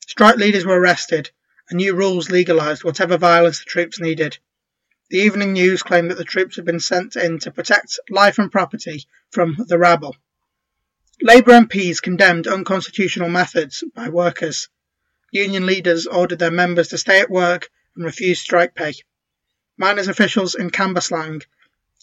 Strike 0.07 0.37
leaders 0.37 0.65
were 0.65 0.81
arrested, 0.81 1.31
and 1.69 1.77
new 1.77 1.95
rules 1.95 2.31
legalised 2.31 2.83
whatever 2.83 3.19
violence 3.19 3.59
the 3.59 3.67
troops 3.67 4.01
needed. 4.01 4.39
The 5.11 5.19
Evening 5.19 5.53
News 5.53 5.83
claimed 5.83 6.11
that 6.11 6.17
the 6.17 6.25
troops 6.25 6.57
had 6.57 6.65
been 6.65 6.81
sent 6.81 7.15
in 7.15 7.41
to 7.41 7.51
protect 7.51 8.01
life 8.09 8.39
and 8.39 8.51
property 8.51 9.05
from 9.31 9.57
the 9.69 9.77
rabble. 9.77 10.17
Labour 11.21 11.53
MPs 11.53 12.01
condemned 12.01 12.47
unconstitutional 12.47 13.29
methods 13.29 13.85
by 13.95 14.09
workers. 14.09 14.71
Union 15.31 15.67
leaders 15.67 16.07
ordered 16.07 16.39
their 16.39 16.51
members 16.51 16.89
to 16.89 16.97
stay 16.97 17.21
at 17.21 17.29
work 17.29 17.69
and 17.95 18.07
refuse 18.07 18.41
strike 18.41 18.75
pay. 18.75 18.95
Miners 19.77 20.09
officials 20.09 20.55
in 20.55 20.71
Cambuslang 20.71 21.43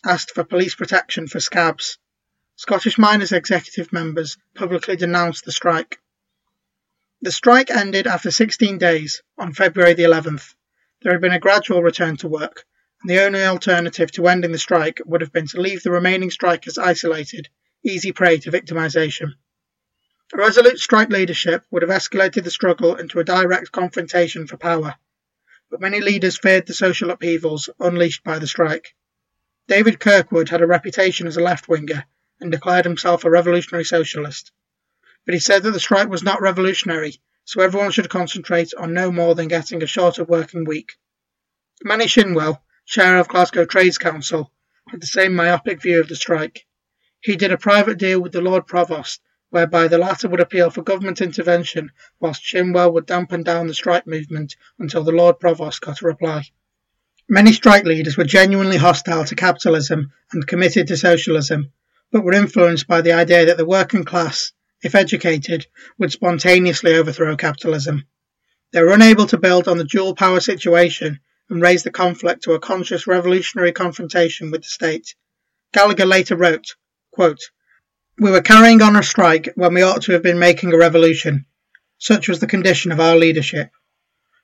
asked 0.08 0.32
for 0.32 0.46
police 0.46 0.74
protection 0.74 1.28
for 1.28 1.42
scabs. 1.42 1.98
Scottish 2.56 2.98
miners' 2.98 3.34
executive 3.34 3.92
members 3.92 4.38
publicly 4.56 4.96
denounced 4.96 5.44
the 5.44 5.52
strike. 5.52 6.00
The 7.22 7.32
strike 7.32 7.70
ended 7.70 8.08
after 8.08 8.32
16 8.32 8.78
days 8.78 9.22
on 9.38 9.52
February 9.52 9.96
the 9.96 10.04
11th. 10.04 10.56
There 11.02 11.12
had 11.12 11.20
been 11.20 11.34
a 11.34 11.40
gradual 11.40 11.84
return 11.84 12.16
to 12.18 12.30
work, 12.30 12.64
and 13.02 13.10
the 13.10 13.22
only 13.22 13.44
alternative 13.44 14.10
to 14.14 14.28
ending 14.28 14.54
the 14.54 14.58
strike 14.58 15.02
would 15.06 15.20
have 15.20 15.34
been 15.34 15.48
to 15.48 15.60
leave 15.60 15.84
the 15.84 15.92
remaining 15.92 16.32
strikers 16.32 16.78
isolated 16.78 17.50
easy 17.84 18.12
prey 18.12 18.38
to 18.38 18.52
victimization. 18.52 19.34
A 20.34 20.38
resolute 20.38 20.80
strike 20.80 21.10
leadership 21.10 21.64
would 21.70 21.82
have 21.82 21.92
escalated 21.92 22.44
the 22.44 22.52
struggle 22.52 22.96
into 22.96 23.20
a 23.20 23.24
direct 23.24 23.72
confrontation 23.72 24.48
for 24.48 24.58
power, 24.58 24.96
but 25.70 25.82
many 25.82 26.00
leaders 26.00 26.40
feared 26.40 26.66
the 26.66 26.74
social 26.74 27.12
upheavals 27.12 27.70
unleashed 27.80 28.24
by 28.24 28.40
the 28.40 28.48
strike. 28.48 28.96
David 29.68 30.00
Kirkwood 30.00 30.48
had 30.48 30.62
a 30.62 30.68
reputation 30.68 31.28
as 31.28 31.36
a 31.36 31.42
left 31.42 31.68
winger 31.68 32.06
and 32.40 32.52
declared 32.52 32.86
himself 32.86 33.26
a 33.26 33.30
revolutionary 33.30 33.84
socialist. 33.84 34.54
But 35.26 35.34
he 35.34 35.40
said 35.42 35.64
that 35.64 35.72
the 35.72 35.80
strike 35.80 36.08
was 36.08 36.24
not 36.24 36.42
revolutionary, 36.42 37.20
so 37.44 37.62
everyone 37.62 37.92
should 37.92 38.10
concentrate 38.10 38.74
on 38.78 38.94
no 38.94 39.12
more 39.12 39.36
than 39.36 39.50
getting 39.50 39.84
a 39.84 39.88
shorter 39.88 40.24
working 40.24 40.64
week. 40.64 40.94
Manny 41.84 42.06
Shinwell, 42.06 42.62
chair 42.86 43.18
of 43.18 43.28
Glasgow 43.28 43.66
Trades 43.66 43.98
Council, 43.98 44.54
had 44.90 45.02
the 45.02 45.08
same 45.08 45.36
myopic 45.36 45.82
view 45.82 46.00
of 46.00 46.08
the 46.08 46.16
strike. 46.16 46.66
He 47.20 47.36
did 47.36 47.52
a 47.52 47.58
private 47.58 47.98
deal 47.98 48.22
with 48.22 48.32
the 48.32 48.40
Lord 48.40 48.68
Provost, 48.68 49.20
whereby 49.50 49.90
the 49.90 49.98
latter 49.98 50.30
would 50.30 50.40
appeal 50.40 50.70
for 50.70 50.82
government 50.82 51.20
intervention, 51.20 51.92
whilst 52.22 52.42
Shinwell 52.42 52.94
would 52.94 53.06
dampen 53.06 53.44
down 53.44 53.68
the 53.68 53.74
strike 53.74 54.08
movement 54.08 54.56
until 54.80 55.04
the 55.04 55.12
Lord 55.12 55.42
Provost 55.42 55.82
got 55.82 56.02
a 56.02 56.06
reply. 56.06 56.44
Many 57.30 57.52
strike 57.52 57.84
leaders 57.84 58.16
were 58.16 58.24
genuinely 58.24 58.78
hostile 58.78 59.26
to 59.26 59.36
capitalism 59.36 60.14
and 60.32 60.48
committed 60.48 60.88
to 60.88 60.96
socialism, 60.96 61.74
but 62.10 62.24
were 62.24 62.32
influenced 62.32 62.88
by 62.88 63.02
the 63.02 63.12
idea 63.12 63.46
that 63.48 63.58
the 63.58 63.66
working 63.66 64.06
class, 64.06 64.54
if 64.82 64.96
educated, 64.96 65.68
would 65.98 66.14
spontaneously 66.14 66.96
overthrow 66.96 67.36
capitalism. 67.36 68.06
They 68.72 68.82
were 68.82 68.94
unable 68.94 69.28
to 69.28 69.38
build 69.38 69.68
on 69.68 69.78
the 69.78 69.84
dual 69.84 70.16
power 70.16 70.40
situation 70.40 71.20
and 71.50 71.62
raise 71.62 71.84
the 71.84 71.92
conflict 71.92 72.44
to 72.44 72.54
a 72.54 72.60
conscious 72.60 73.08
revolutionary 73.08 73.74
confrontation 73.74 74.50
with 74.50 74.62
the 74.62 74.70
state. 74.70 75.14
Gallacher 75.74 76.08
later 76.08 76.38
wrote, 76.38 76.76
quote, 77.12 77.42
We 78.18 78.32
were 78.32 78.42
carrying 78.42 78.82
on 78.82 78.96
a 78.96 79.04
strike 79.04 79.50
when 79.56 79.74
we 79.74 79.82
ought 79.82 80.04
to 80.04 80.14
have 80.14 80.24
been 80.24 80.40
making 80.40 80.74
a 80.74 80.78
revolution. 80.78 81.46
Such 81.98 82.30
was 82.30 82.40
the 82.40 82.48
condition 82.48 82.94
of 82.94 83.02
our 83.02 83.18
leadership. 83.18 83.72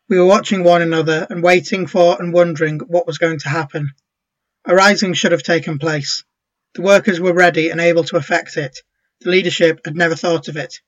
We 0.10 0.20
were 0.20 0.26
watching 0.26 0.64
one 0.64 0.82
another 0.82 1.26
and 1.30 1.42
waiting 1.42 1.88
for 1.88 2.22
and 2.22 2.34
wondering 2.34 2.80
what 2.80 3.08
was 3.08 3.18
going 3.18 3.40
to 3.40 3.50
happen. 3.50 3.94
A 4.66 4.76
rising 4.76 5.14
should 5.14 5.32
have 5.32 5.44
taken 5.44 5.80
place. 5.80 6.24
The 6.76 6.82
workers 6.82 7.20
were 7.20 7.34
ready 7.34 7.70
and 7.70 7.80
able 7.80 8.04
to 8.06 8.18
effect 8.18 8.58
it. 8.58 8.80
The 9.22 9.30
leadership 9.30 9.82
had 9.86 9.96
never 9.96 10.16
thought 10.16 10.48
of 10.50 10.58
it. 10.58 10.82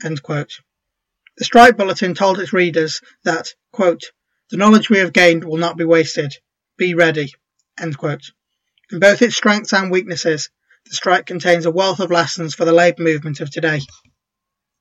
The 0.00 1.44
strike 1.44 1.76
bulletin 1.76 2.14
told 2.14 2.38
its 2.38 2.52
readers 2.52 3.00
that, 3.24 3.54
quote, 3.72 4.12
the 4.50 4.56
knowledge 4.56 4.88
we 4.88 4.98
have 4.98 5.12
gained 5.12 5.44
will 5.44 5.56
not 5.56 5.76
be 5.76 5.84
wasted. 5.84 6.36
Be 6.76 6.94
ready. 6.94 7.32
In 7.80 7.90
both 8.92 9.22
its 9.22 9.36
strengths 9.36 9.72
and 9.72 9.90
weaknesses, 9.90 10.50
the 10.86 10.94
strike 10.94 11.26
contains 11.26 11.66
a 11.66 11.70
wealth 11.70 12.00
of 12.00 12.10
lessons 12.10 12.54
for 12.54 12.64
the 12.64 12.72
labour 12.72 13.02
movement 13.02 13.40
of 13.40 13.50
today. 13.50 13.80